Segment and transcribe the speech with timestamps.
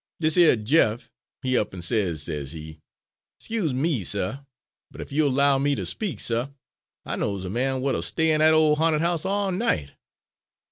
[0.19, 1.11] Dis yer Jeff,
[1.43, 2.79] he up 'n sez, sezee,
[3.39, 4.39] 'Scuse me, suh,
[4.89, 6.47] but ef you'll 'low me ter speak, suh,
[7.05, 9.91] I knows a man wat'll stay in dat ole ha'nted house all night.'"